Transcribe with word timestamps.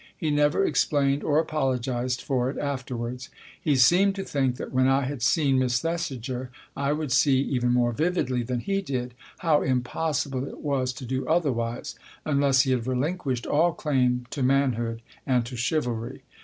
He 0.17 0.31
never 0.31 0.65
explained 0.65 1.23
or 1.23 1.37
apologized 1.37 2.23
for 2.23 2.49
it 2.49 2.57
afterwards. 2.57 3.29
He 3.61 3.75
seemed 3.75 4.15
to 4.15 4.23
think 4.23 4.55
that 4.55 4.71
when 4.73 4.87
I 4.87 5.01
had 5.05 5.21
seen 5.21 5.59
Miss 5.59 5.79
Thesiger 5.79 6.49
I 6.75 6.91
would 6.91 7.11
see, 7.11 7.39
even 7.41 7.69
more 7.71 7.91
vividly 7.91 8.41
than 8.41 8.61
he 8.61 8.81
did, 8.81 9.13
how 9.45 9.61
impossible 9.61 10.47
it 10.47 10.57
was 10.61 10.91
to 10.93 11.05
do 11.05 11.27
otherwise, 11.27 11.93
unless 12.25 12.61
he 12.61 12.71
had 12.71 12.87
relinquished 12.87 13.45
all 13.45 13.73
claim 13.73 14.25
to 14.31 14.41
manhood 14.41 15.03
and 15.27 15.45
to 15.45 15.55
chivalry. 15.55 16.23